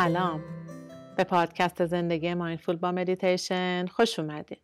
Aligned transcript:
سلام 0.00 0.40
به 1.16 1.24
پادکست 1.24 1.86
زندگی 1.86 2.34
mindful 2.34 2.76
با 2.76 2.92
مدیتیشن 2.92 3.86
خوش 3.86 4.18
اومدید 4.18 4.62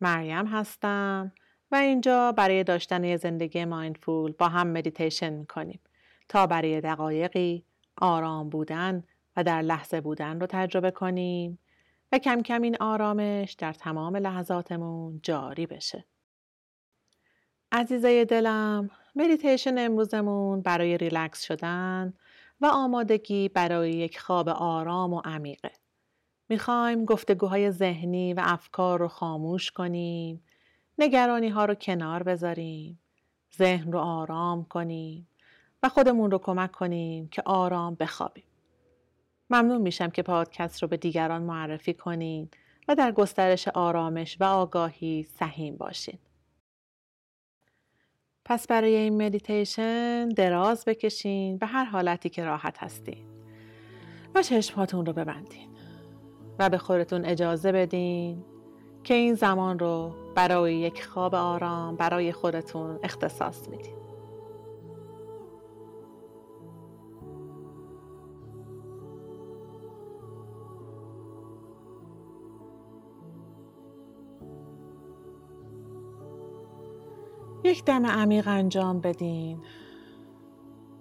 مریم 0.00 0.46
هستم 0.46 1.32
و 1.70 1.76
اینجا 1.76 2.32
برای 2.32 2.64
داشتن 2.64 3.04
یه 3.04 3.16
زندگی 3.16 3.64
mindful 3.64 4.32
با 4.32 4.48
هم 4.48 4.66
مدیتیشن 4.66 5.32
می‌کنیم 5.32 5.80
تا 6.28 6.46
برای 6.46 6.80
دقایقی 6.80 7.64
آرام 7.96 8.48
بودن 8.48 9.04
و 9.36 9.44
در 9.44 9.62
لحظه 9.62 10.00
بودن 10.00 10.40
رو 10.40 10.46
تجربه 10.46 10.90
کنیم 10.90 11.58
و 12.12 12.18
کم 12.18 12.42
کم 12.42 12.62
این 12.62 12.76
آرامش 12.80 13.52
در 13.52 13.72
تمام 13.72 14.16
لحظاتمون 14.16 15.20
جاری 15.22 15.66
بشه. 15.66 16.04
عزیزای 17.72 18.24
دلم 18.24 18.90
مدیتیشن 19.14 19.78
امروزمون 19.78 20.60
برای 20.62 20.96
ریلکس 20.96 21.42
شدن 21.42 22.14
و 22.60 22.66
آمادگی 22.66 23.48
برای 23.48 23.90
یک 23.90 24.20
خواب 24.20 24.48
آرام 24.48 25.12
و 25.12 25.20
عمیقه. 25.24 25.72
می‌خوایم 26.48 27.04
گفتگوهای 27.04 27.70
ذهنی 27.70 28.34
و 28.34 28.40
افکار 28.44 29.00
رو 29.00 29.08
خاموش 29.08 29.70
کنیم، 29.70 30.44
نگرانی 30.98 31.48
ها 31.48 31.64
رو 31.64 31.74
کنار 31.74 32.22
بذاریم، 32.22 33.00
ذهن 33.56 33.92
رو 33.92 33.98
آرام 33.98 34.64
کنیم 34.64 35.28
و 35.82 35.88
خودمون 35.88 36.30
رو 36.30 36.38
کمک 36.38 36.72
کنیم 36.72 37.28
که 37.28 37.42
آرام 37.46 37.94
بخوابیم. 37.94 38.44
ممنون 39.50 39.80
میشم 39.80 40.10
که 40.10 40.22
پادکست 40.22 40.82
رو 40.82 40.88
به 40.88 40.96
دیگران 40.96 41.42
معرفی 41.42 41.94
کنین 41.94 42.48
و 42.88 42.94
در 42.94 43.12
گسترش 43.12 43.68
آرامش 43.68 44.36
و 44.40 44.44
آگاهی 44.44 45.22
سهیم 45.22 45.76
باشین. 45.76 46.18
پس 48.48 48.66
برای 48.66 48.94
این 48.94 49.26
مدیتیشن 49.26 50.28
دراز 50.28 50.84
بکشین 50.84 51.58
به 51.58 51.66
هر 51.66 51.84
حالتی 51.84 52.28
که 52.28 52.44
راحت 52.44 52.78
هستین 52.78 53.26
و 54.34 54.42
چشمهاتون 54.42 55.06
رو 55.06 55.12
ببندین 55.12 55.68
و 56.58 56.68
به 56.68 56.78
خودتون 56.78 57.24
اجازه 57.24 57.72
بدین 57.72 58.44
که 59.04 59.14
این 59.14 59.34
زمان 59.34 59.78
رو 59.78 60.14
برای 60.34 60.76
یک 60.76 61.04
خواب 61.04 61.34
آرام 61.34 61.96
برای 61.96 62.32
خودتون 62.32 62.98
اختصاص 63.02 63.68
میدین. 63.68 64.05
یک 77.66 77.84
دم 77.84 78.06
عمیق 78.06 78.48
انجام 78.48 79.00
بدین 79.00 79.58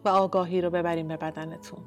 و 0.05 0.09
آگاهی 0.09 0.61
رو 0.61 0.69
ببرین 0.69 1.07
به 1.07 1.17
بدنتون. 1.17 1.79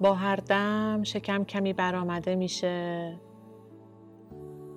با 0.00 0.14
هر 0.14 0.36
دم 0.36 1.02
شکم 1.02 1.44
کمی 1.44 1.72
برآمده 1.72 2.34
میشه 2.34 3.20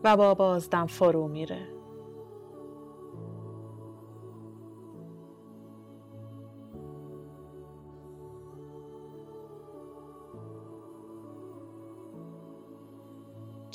و 0.03 0.17
با 0.17 0.33
بازدم 0.33 0.85
فرو 0.85 1.27
میره. 1.27 1.78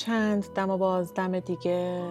چند 0.07 0.53
دم 0.55 0.71
و 0.71 0.77
بازدم 0.79 1.41
دیگه؟ 1.41 2.03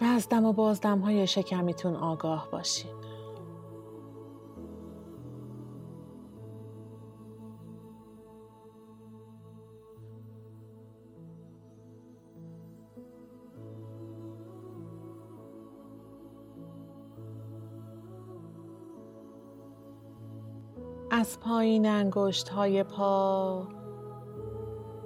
و 0.00 0.04
از 0.04 0.28
دم 0.28 0.44
و 0.44 0.52
بازدم 0.52 0.98
های 0.98 1.26
شکمیتون 1.26 1.96
آگاه 1.96 2.48
باشین. 2.50 2.90
از 21.10 21.40
پایین 21.40 21.86
انگشت 21.86 22.48
های 22.48 22.82
پا 22.82 23.81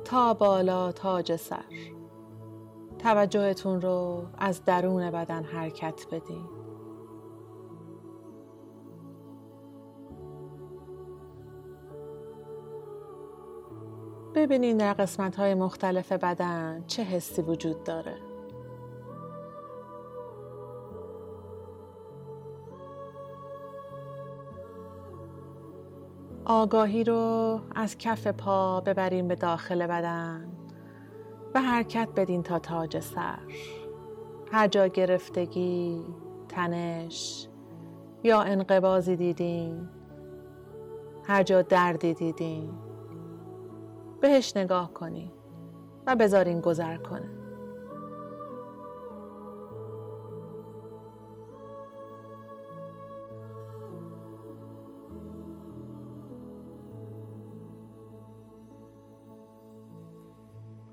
تا 0.06 0.34
بالا 0.34 0.92
تاج 0.92 1.36
سر 1.36 1.64
توجهتون 2.98 3.80
رو 3.80 4.26
از 4.38 4.64
درون 4.64 5.10
بدن 5.10 5.44
حرکت 5.44 6.06
بدین. 6.12 6.44
ببینین 14.34 14.76
در 14.76 14.92
قسمت 14.92 15.36
های 15.36 15.54
مختلف 15.54 16.12
بدن 16.12 16.84
چه 16.86 17.02
حسی 17.02 17.42
وجود 17.42 17.84
داره. 17.84 18.25
آگاهی 26.48 27.04
رو 27.04 27.60
از 27.74 27.98
کف 27.98 28.26
پا 28.26 28.80
ببریم 28.80 29.28
به 29.28 29.34
داخل 29.34 29.86
بدن 29.86 30.48
و 31.54 31.62
حرکت 31.62 32.08
بدین 32.16 32.42
تا 32.42 32.58
تاج 32.58 33.00
سر. 33.00 33.38
هر 34.52 34.68
جا 34.68 34.86
گرفتگی 34.86 36.04
تنش 36.48 37.48
یا 38.22 38.42
انقبازی 38.42 39.16
دیدین 39.16 39.88
هر 41.24 41.42
جا 41.42 41.62
دردی 41.62 42.14
دیدین 42.14 42.70
بهش 44.20 44.56
نگاه 44.56 44.92
کنین 44.92 45.30
و 46.06 46.16
بذارین 46.16 46.60
گذر 46.60 46.96
کنه. 46.96 47.45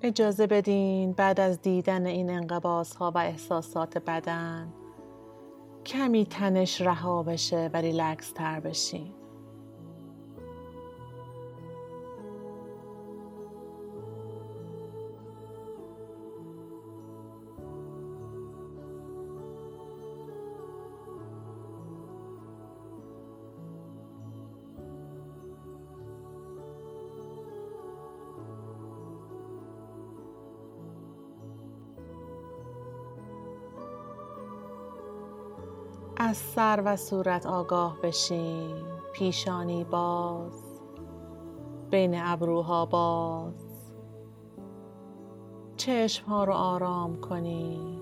اجازه 0.05 0.47
بدین 0.47 1.13
بعد 1.13 1.39
از 1.39 1.61
دیدن 1.61 2.05
این 2.05 2.29
انقباس 2.29 2.95
ها 2.95 3.11
و 3.15 3.17
احساسات 3.17 3.97
بدن 3.97 4.73
کمی 5.85 6.25
تنش 6.25 6.81
رها 6.81 7.23
بشه 7.23 7.69
و 7.73 7.77
ریلکس 7.77 8.31
تر 8.31 8.59
بشین. 8.59 9.22
از 36.23 36.37
سر 36.37 36.81
و 36.85 36.95
صورت 36.95 37.45
آگاه 37.45 37.97
بشین. 38.03 38.85
پیشانی 39.13 39.83
باز. 39.83 40.81
بین 41.89 42.21
ابروها 42.23 42.85
باز. 42.85 43.53
چشم 45.77 46.25
ها 46.25 46.43
رو 46.43 46.53
آرام 46.53 47.15
کنی. 47.15 48.01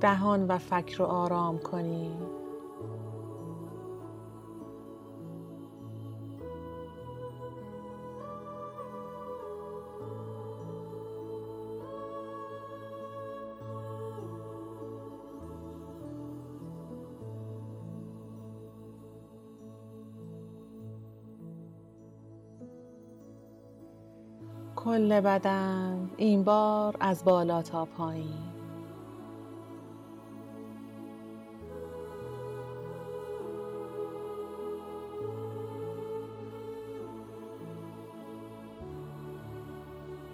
دهان 0.00 0.46
و 0.46 0.58
فکر 0.58 0.98
رو 0.98 1.04
آرام 1.04 1.58
کنی. 1.58 2.16
کل 24.86 25.20
بدن 25.20 26.10
این 26.16 26.44
بار 26.44 26.96
از 27.00 27.24
بالا 27.24 27.62
تا 27.62 27.84
پایین. 27.84 28.26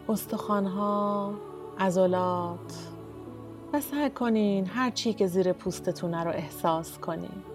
استخوانها 0.08 1.34
عضلات 1.78 2.58
و 3.72 3.81
سعی 3.81 4.10
کنین 4.10 4.66
هر 4.66 4.90
چی 4.90 5.12
که 5.12 5.26
زیر 5.26 5.52
پوستتونه 5.52 6.25
رو 6.25 6.31
احساس 6.31 6.99
کنین. 6.99 7.51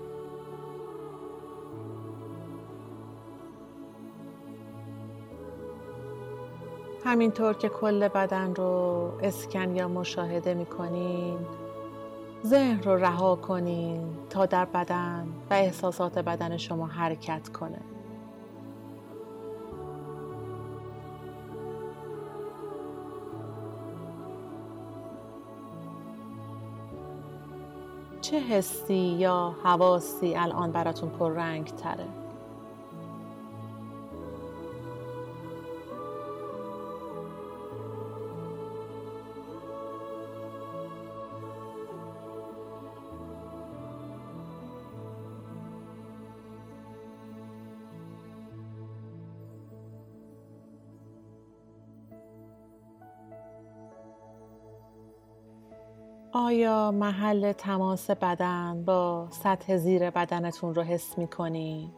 همینطور 7.06 7.54
که 7.54 7.70
کل 7.70 8.08
بدن 8.08 8.56
رو 8.56 9.12
اسکن 9.22 9.76
یا 9.76 9.88
مشاهده 9.88 10.54
می‌کنین 10.54 11.38
ذهن 12.46 12.84
رو 12.84 12.96
رها 12.96 13.36
کنین 13.36 14.18
تا 14.30 14.46
در 14.46 14.66
بدن 14.66 15.28
و 15.50 15.54
احساسات 15.54 16.20
بدن 16.20 16.58
شما 16.58 16.86
حرکت 16.86 17.50
کنه 17.50 17.80
چه 28.22 28.40
حسی 28.40 28.94
یا 28.94 29.56
حواسی 29.64 30.36
الان 30.36 30.72
براتون 30.72 31.10
پررنگ 31.10 31.66
تره؟ 31.66 32.17
آیا 56.32 56.92
محل 56.92 57.52
تماس 57.52 58.10
بدن 58.10 58.84
با 58.86 59.28
سطح 59.32 59.78
زیر 59.78 60.10
بدنتون 60.10 60.76
رو 60.76 60.84
حس 60.84 61.18
می 61.18 61.28
کنی؟ 61.28 61.94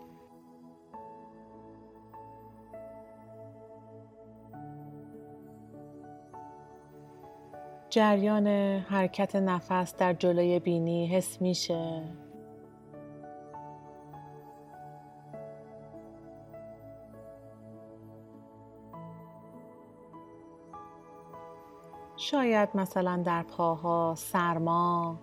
جریان 7.90 8.48
حرکت 8.80 9.36
نفس 9.36 9.96
در 9.96 10.14
جلوی 10.14 10.60
بینی 10.60 11.08
حس 11.08 11.42
میشه 11.42 12.04
شاید 22.32 22.70
مثلا 22.76 23.22
در 23.26 23.44
پاها 23.44 24.14
سرما 24.18 25.20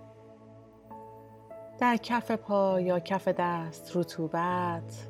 در 1.79 1.97
کف 1.97 2.31
پا 2.31 2.81
یا 2.81 3.01
کف 3.01 3.29
دست 3.29 3.97
رطوبت 3.97 5.09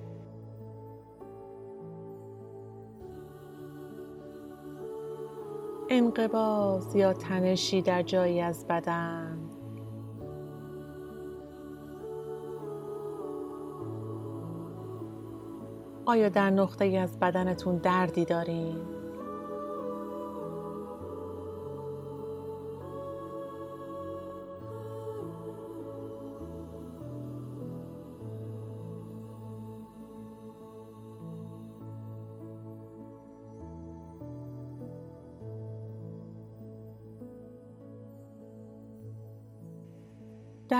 انقباض 5.90 6.94
یا 6.94 7.12
تنشی 7.12 7.82
در 7.82 8.02
جایی 8.02 8.40
از 8.40 8.66
بدن 8.66 9.38
آیا 16.06 16.28
در 16.28 16.50
نقطه 16.50 16.84
از 16.84 17.18
بدنتون 17.18 17.76
دردی 17.76 18.24
دارین؟ 18.24 18.95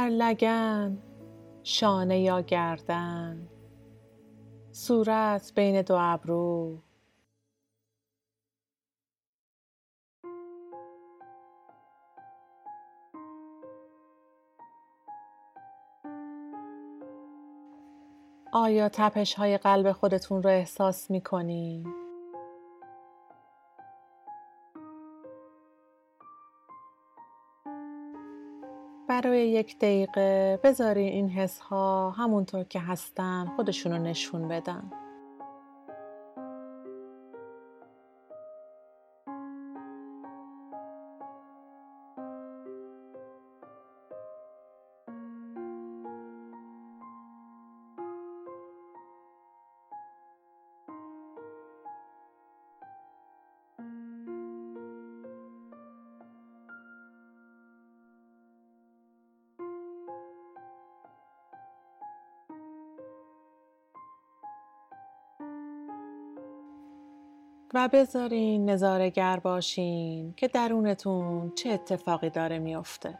در 0.06 0.12
لگن 0.12 0.98
شانه 1.62 2.20
یا 2.20 2.40
گردن 2.40 3.48
صورت 4.72 5.52
بین 5.54 5.82
دو 5.82 5.96
ابرو 5.98 6.78
آیا 18.52 18.88
تپش 18.88 19.34
های 19.34 19.58
قلب 19.58 19.92
خودتون 19.92 20.42
رو 20.42 20.50
احساس 20.50 21.10
می 21.10 21.20
کنید؟ 21.20 22.05
برای 29.22 29.48
یک 29.48 29.78
دقیقه 29.78 30.60
بذارین 30.64 31.08
این 31.08 31.28
حس 31.30 31.58
ها 31.58 32.10
همونطور 32.10 32.64
که 32.64 32.80
هستن 32.80 33.52
خودشون 33.56 33.92
رو 33.92 33.98
نشون 33.98 34.48
بدن. 34.48 34.90
و 67.76 67.88
بذارین 67.88 68.70
نظارگر 68.70 69.40
باشین 69.40 70.34
که 70.36 70.48
درونتون 70.48 71.52
چه 71.54 71.70
اتفاقی 71.70 72.30
داره 72.30 72.58
میافته. 72.58 73.18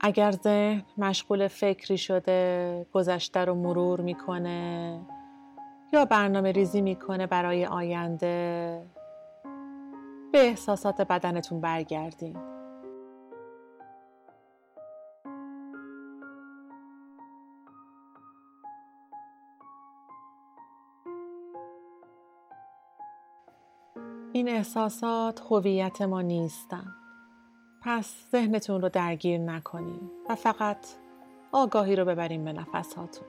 اگر 0.00 0.30
ذهن 0.30 0.82
مشغول 0.98 1.48
فکری 1.48 1.98
شده 1.98 2.86
گذشته 2.92 3.44
رو 3.44 3.54
مرور 3.54 4.00
می‌کنه 4.00 5.00
یا 5.92 6.04
برنامه 6.04 6.52
ریزی 6.52 6.80
می‌کنه 6.80 7.26
برای 7.26 7.66
آینده 7.66 8.82
به 10.32 10.38
احساسات 10.38 11.00
بدنتون 11.00 11.60
برگردین 11.60 12.57
این 24.38 24.48
احساسات 24.48 25.42
هویت 25.50 26.02
ما 26.02 26.22
نیستن. 26.22 26.94
پس 27.82 28.14
ذهنتون 28.32 28.82
رو 28.82 28.88
درگیر 28.88 29.38
نکنیم 29.40 30.10
و 30.28 30.34
فقط 30.34 30.78
آگاهی 31.52 31.96
رو 31.96 32.04
ببریم 32.04 32.44
به 32.44 32.52
نفساتون. 32.52 33.28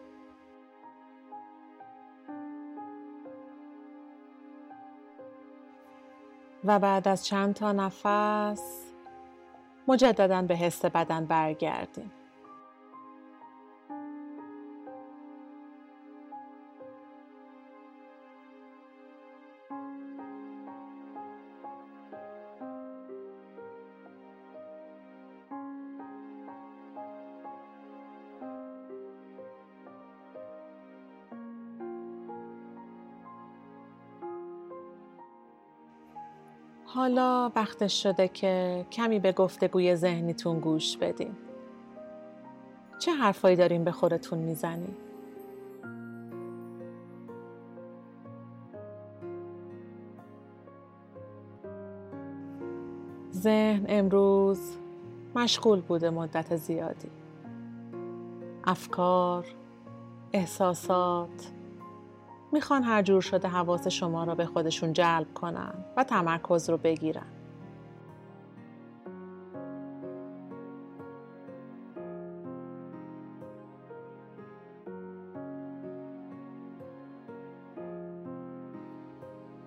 و 6.64 6.80
بعد 6.80 7.08
از 7.08 7.26
چند 7.26 7.54
تا 7.54 7.72
نفس 7.72 8.92
مجددا 9.88 10.42
به 10.42 10.56
حس 10.56 10.86
بدن 10.86 11.26
برگردیم 11.26 12.12
حالا 37.10 37.52
وقتش 37.56 38.04
شده 38.04 38.28
که 38.28 38.86
کمی 38.92 39.20
به 39.20 39.32
گفتگوی 39.32 39.96
ذهنیتون 39.96 40.60
گوش 40.60 40.98
بدین. 40.98 41.36
چه 43.00 43.12
حرفایی 43.12 43.56
دارین 43.56 43.84
به 43.84 43.92
خودتون 43.92 44.40
می‌زنیم؟ 44.40 44.96
ذهن 53.34 53.86
امروز 53.88 54.78
مشغول 55.36 55.82
بوده 55.82 56.10
مدت 56.10 56.56
زیادی. 56.56 57.10
افکار، 58.64 59.46
احساسات، 60.34 61.52
می‌خوان 62.52 62.84
هر 62.84 63.02
جور 63.02 63.22
شده 63.22 63.48
حواس 63.48 63.88
شما 63.88 64.24
را 64.24 64.36
به 64.36 64.46
خودشون 64.46 64.94
جلب 64.94 65.34
کنن 65.34 65.74
و 65.98 66.04
تمرکز 66.04 66.70
رو 66.70 66.78
بگیرن 66.78 67.28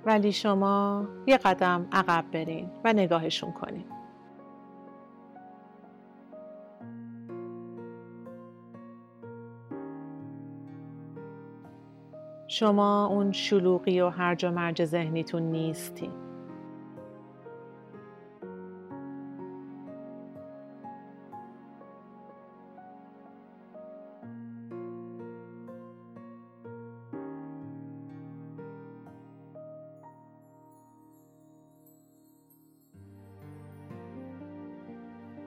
ولی 0.07 0.33
شما 0.33 1.07
یه 1.27 1.37
قدم 1.37 1.89
عقب 1.93 2.25
برین 2.33 2.71
و 2.85 2.93
نگاهشون 2.93 3.53
کنین. 3.53 4.02
شما 12.63 13.07
اون 13.07 13.33
شلوغی 13.33 14.01
و 14.01 14.09
هرج 14.09 14.45
و 14.45 14.51
مرج 14.51 14.85
ذهنیتون 14.85 15.43
نیستین. 15.43 16.11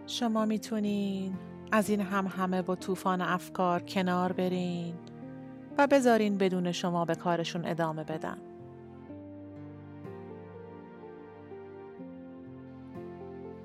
شما 0.07 0.45
می‌تونین 0.45 1.37
از 1.71 1.89
این 1.89 2.01
هم 2.01 2.27
همه 2.27 2.61
و 2.61 2.75
طوفان 2.75 3.21
افکار 3.21 3.81
کنار 3.81 4.31
برین 4.31 5.14
و 5.77 5.87
بذارین 5.87 6.37
بدون 6.37 6.71
شما 6.71 7.05
به 7.05 7.15
کارشون 7.15 7.65
ادامه 7.65 8.03
بدن. 8.03 8.37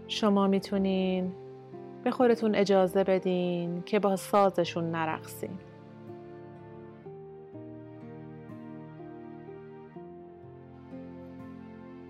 شما 0.09 0.47
می‌تونین 0.47 1.33
به 2.05 2.11
خودتون 2.11 2.55
اجازه 2.55 3.05
بدین 3.05 3.83
که 3.83 3.99
با 3.99 4.17
سازشون 4.17 4.91
نرقصین. 4.91 5.59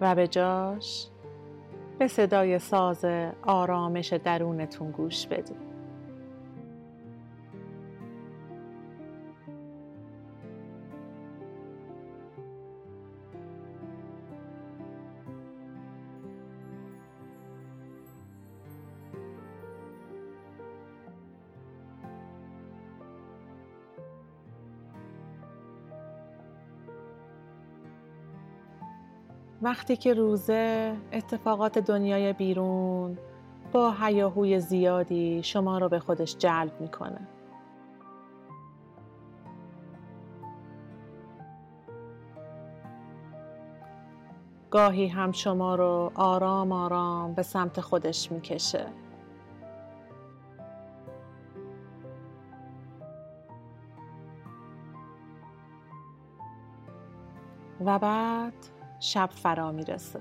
و 0.00 0.14
به 0.14 0.28
جاش 0.28 1.09
به 1.99 2.09
صدای 2.09 2.59
ساز 2.59 3.04
آرامش 3.42 4.12
درونتون 4.12 4.90
گوش 4.90 5.26
بدید. 5.26 5.70
وقتی 29.71 29.97
که 29.97 30.15
روزه 30.15 30.97
اتفاقات 31.12 31.79
دنیای 31.79 32.33
بیرون 32.33 33.19
با 33.73 33.95
هیاهوی 34.00 34.61
زیادی 34.61 35.43
شما 35.43 35.79
رو 35.79 35.89
به 35.89 35.99
خودش 35.99 36.37
جلب 36.37 36.81
می‌کنه. 36.81 37.29
گاهی 44.71 45.09
هم 45.09 45.33
شما 45.33 45.75
رو 45.75 46.12
آرام 46.15 46.73
آرام 46.73 47.35
به 47.35 47.43
سمت 47.43 47.81
خودش 47.81 48.33
می‌کشه. 48.33 48.87
و 57.85 57.99
بعد 57.99 58.80
شب 59.00 59.30
فرا 59.33 59.73
می‌رسه 59.73 60.21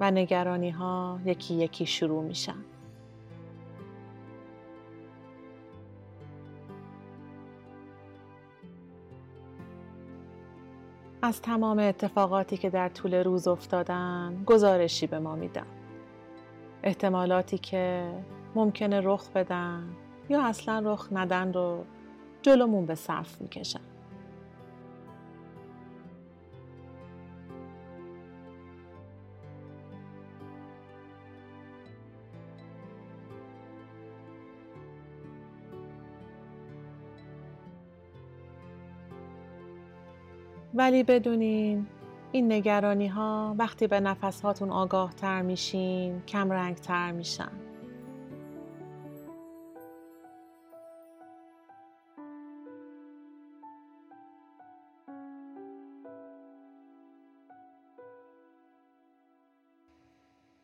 و 0.00 0.10
نگرانی 0.10 0.70
ها 0.70 1.20
یکی 1.24 1.54
یکی 1.54 1.86
شروع 1.86 2.24
میشن. 2.24 2.64
از 11.22 11.42
تمام 11.42 11.78
اتفاقاتی 11.78 12.56
که 12.56 12.70
در 12.70 12.88
طول 12.88 13.14
روز 13.14 13.48
افتادن 13.48 14.42
گزارشی 14.46 15.06
به 15.06 15.18
ما 15.18 15.34
میدن. 15.34 15.66
احتمالاتی 16.82 17.58
که 17.58 18.12
ممکنه 18.54 19.00
رخ 19.00 19.30
بدن 19.30 19.96
یا 20.28 20.44
اصلا 20.44 20.92
رخ 20.92 21.08
ندن 21.12 21.52
رو 21.52 21.84
جلومون 22.42 22.86
به 22.86 22.94
صرف 22.94 23.40
می‌کشن. 23.40 23.89
ولی 40.74 41.02
بدونین 41.02 41.86
این 42.32 42.52
نگرانی 42.52 43.08
ها 43.08 43.54
وقتی 43.58 43.86
به 43.86 44.00
نفس 44.00 44.40
هاتون 44.40 44.70
آگاه 44.70 45.12
تر 45.14 45.42
میشین 45.42 46.22
کم 46.22 46.50
رنگ 46.50 46.76
تر 46.76 47.12
میشن. 47.12 47.52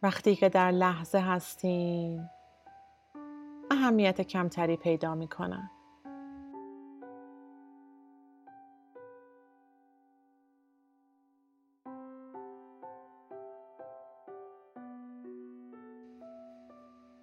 وقتی 0.02 0.36
که 0.36 0.48
در 0.48 0.70
لحظه 0.70 1.18
هستین 1.18 2.28
اهمیت 3.70 4.20
کمتری 4.20 4.76
پیدا 4.76 5.14
می‌کنن. 5.14 5.70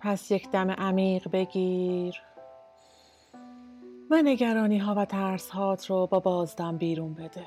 پس 0.03 0.31
یک 0.31 0.51
دم 0.51 0.71
عمیق 0.71 1.31
بگیر. 1.31 2.21
و 4.11 4.21
نگرانی 4.23 4.77
ها 4.77 4.95
و 4.97 5.05
ترس 5.05 5.49
هات 5.49 5.89
رو 5.89 6.07
با 6.07 6.19
بازدم 6.19 6.77
بیرون 6.77 7.13
بده. 7.13 7.45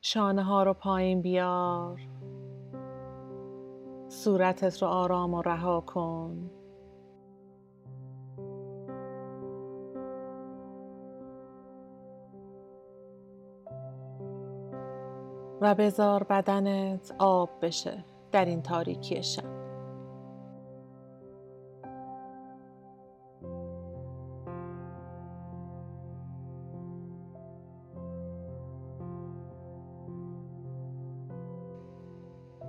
شانه 0.00 0.42
ها 0.42 0.62
رو 0.62 0.74
پایین 0.74 1.22
بیار. 1.22 2.00
صورتت 4.08 4.82
رو 4.82 4.88
آرام 4.88 5.34
و 5.34 5.42
رها 5.42 5.80
کن. 5.80 6.57
و 15.60 15.74
بذار 15.74 16.22
بدنت 16.22 17.14
آب 17.18 17.50
بشه 17.62 18.04
در 18.32 18.44
این 18.44 18.62
تاریکی 18.62 19.22
شب. 19.22 19.58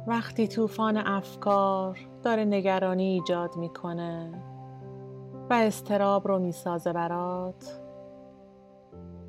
وقتی 0.07 0.47
طوفان 0.47 0.97
افکار 0.97 1.99
داره 2.23 2.45
نگرانی 2.45 3.03
ایجاد 3.03 3.57
می‌کنه 3.57 4.31
و 5.49 5.53
استراب 5.53 6.27
رو 6.27 6.39
می‌سازه 6.39 6.93
برات 6.93 7.81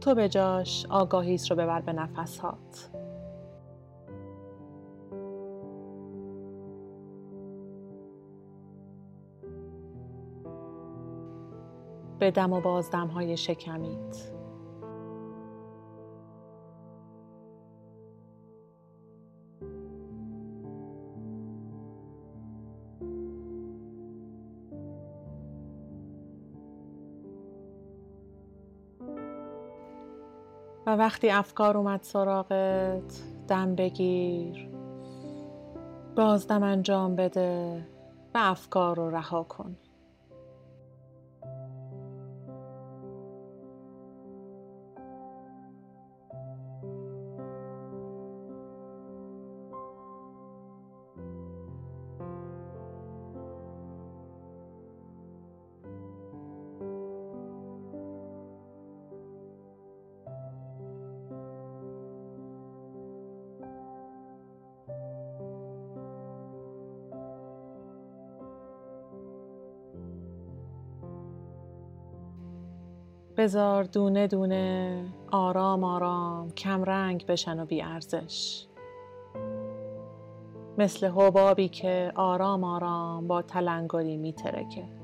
تو 0.00 0.14
به 0.14 0.28
جاش 0.28 0.86
آگاهیت 0.90 1.50
رو 1.50 1.56
ببر 1.56 1.80
به 1.80 1.92
نفسات. 1.92 2.90
به 12.20 12.30
دم 12.30 12.52
و 12.52 12.60
بازدم 12.60 13.06
های 13.06 13.36
شکمیت 13.36 14.32
و 30.86 30.96
وقتی 30.96 31.30
افکار 31.30 31.76
اومد 31.76 32.02
سراغت 32.02 33.22
دم 33.48 33.74
بگیر 33.74 34.68
بازدم 36.16 36.62
انجام 36.62 37.16
بده 37.16 37.86
و 38.34 38.38
افکار 38.38 38.96
رو 38.96 39.10
رها 39.10 39.42
کن. 39.42 39.76
بذار 73.40 73.85
دونه 73.85 74.26
دونه 74.26 75.04
آرام 75.32 75.85
آرام 75.85 76.50
کم 76.50 76.85
رنگ 76.85 77.26
بشن 77.26 77.61
و 77.61 77.64
بی 77.64 77.82
ارزش 77.82 78.66
مثل 80.78 81.06
حبابی 81.06 81.68
که 81.68 82.12
آرام 82.14 82.64
آرام 82.64 83.28
با 83.28 83.42
تلنگری 83.42 84.16
میترکه. 84.16 85.00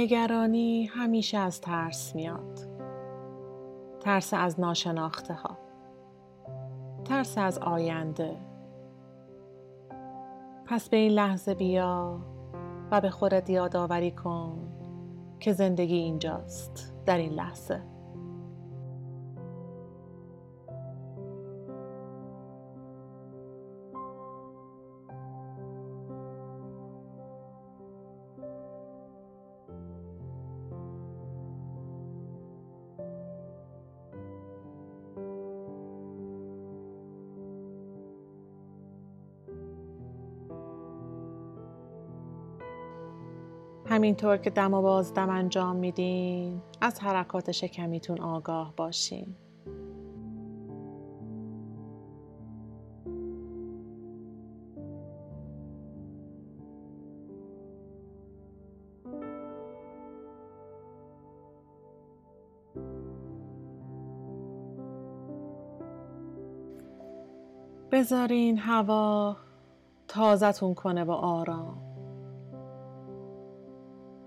نگرانی 0.00 0.84
همیشه 0.84 1.38
از 1.38 1.60
ترس 1.60 2.14
میاد. 2.14 2.60
ترس 4.00 4.34
از 4.34 4.60
ناشناخته 4.60 5.34
ها 5.34 5.58
ترس 7.04 7.38
از 7.38 7.58
آینده. 7.58 8.36
پس 10.66 10.88
به 10.88 10.96
این 10.96 11.12
لحظه 11.12 11.54
بیا 11.54 12.20
و 12.90 13.00
به 13.00 13.10
خودت 13.10 13.50
یادآوری 13.50 14.10
کن 14.10 14.58
که 15.40 15.52
زندگی 15.52 15.96
اینجاست 15.96 16.94
در 17.06 17.18
این 17.18 17.32
لحظه. 17.32 17.82
همینطور 44.00 44.36
که 44.36 44.50
دم 44.50 44.74
و 44.74 44.82
بازدم 44.82 45.30
انجام 45.30 45.76
میدین 45.76 46.62
از 46.80 47.00
حرکات 47.00 47.52
شکمیتون 47.52 48.20
آگاه 48.20 48.74
باشین. 48.76 49.36
بذارین 67.92 68.58
هوا 68.58 69.36
تازتون 70.08 70.74
کنه 70.74 71.04
با 71.04 71.16
آرام. 71.16 71.89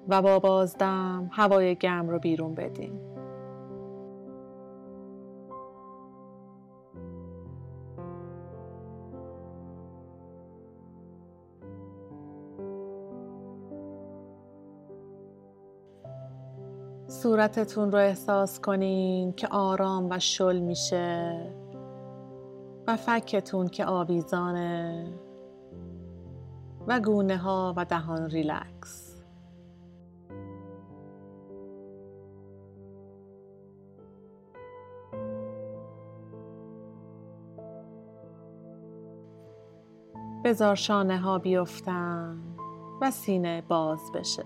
و 0.07 0.21
با 0.21 0.39
بازدم 0.39 1.29
هوای 1.31 1.75
گرم 1.75 2.09
رو 2.09 2.19
بیرون 2.19 2.55
بدین. 2.55 3.13
صورتتون 17.07 17.91
رو 17.91 17.97
احساس 17.97 18.59
کنین 18.59 19.33
که 19.33 19.47
آرام 19.47 20.07
و 20.09 20.19
شل 20.19 20.59
میشه 20.59 21.39
و 22.87 22.95
فکتون 22.95 23.67
که 23.67 23.85
آویزانه 23.85 25.07
و 26.87 26.99
گونه 26.99 27.37
ها 27.37 27.73
و 27.77 27.85
دهان 27.85 28.29
ریلکس. 28.29 29.12
بزار 40.43 40.75
شانه 40.75 41.17
ها 41.17 41.39
بیفتن 41.39 42.37
و 43.01 43.11
سینه 43.11 43.61
باز 43.61 44.11
بشه. 44.11 44.45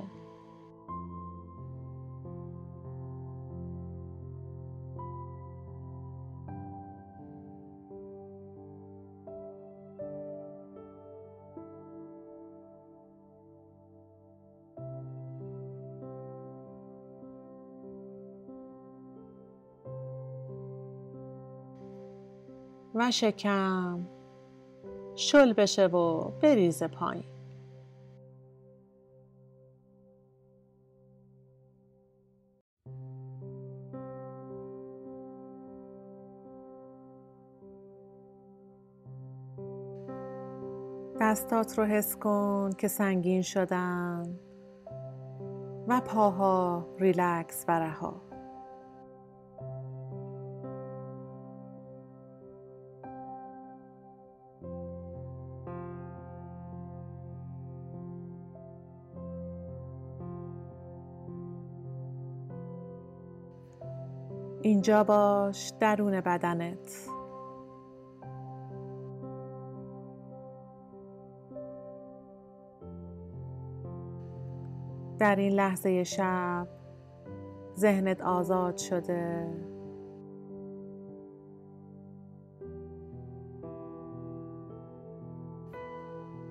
و 22.95 23.11
شکم 23.11 24.16
شل 25.17 25.53
بشه 25.53 25.85
و 25.85 26.31
بریزه 26.41 26.87
پایین. 26.87 27.23
دستات 41.21 41.79
رو 41.79 41.85
حس 41.85 42.15
کن 42.15 42.69
که 42.77 42.87
سنگین 42.87 43.41
شدن 43.41 44.39
و 45.87 46.01
پاها 46.01 46.87
ریلکس 46.99 47.65
و 47.67 47.79
رها. 47.79 48.26
اینجا 64.87 65.03
باش 65.03 65.73
درون 65.79 66.21
بدنت. 66.21 67.09
در 75.19 75.35
این 75.35 75.53
لحظه 75.53 76.03
شب 76.03 76.67
ذهنت 77.77 78.21
آزاد 78.21 78.77
شده. 78.77 79.47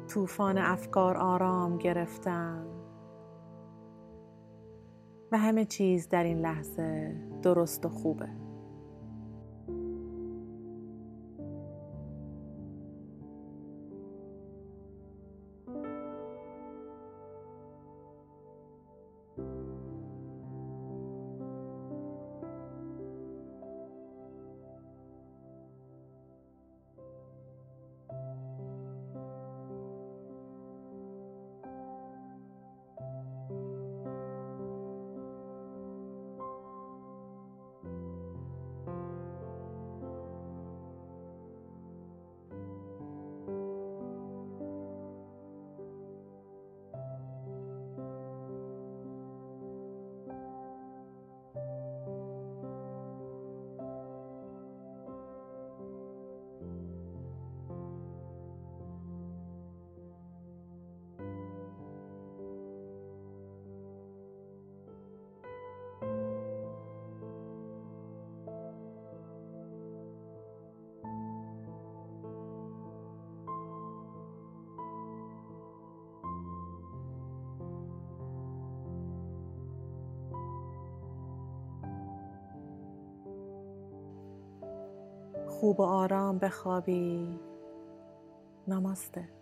طوفان 0.08 0.58
افکار 0.58 1.16
آرام 1.16 1.78
گرفتن 1.78 2.66
و 5.32 5.38
همه 5.38 5.64
چیز 5.64 6.08
در 6.08 6.24
این 6.24 6.38
لحظه 6.38 7.25
درست 7.42 7.86
و 7.86 7.88
خوبه. 7.88 8.45
خوب 85.60 85.80
و 85.80 85.82
آرام 85.82 86.38
بخوابی. 86.38 87.40
نماسته. 88.68 89.35